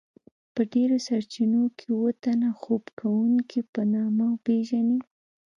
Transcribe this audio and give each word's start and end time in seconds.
په 0.53 0.61
ډیرو 0.73 0.97
سرچینو 1.07 1.63
کې 1.77 1.87
اوه 1.97 2.11
تنه 2.23 2.49
خوب 2.61 2.83
کوونکيو 2.99 3.63
په 3.73 3.81
نامه 3.93 4.27
پیژني. 4.45 4.99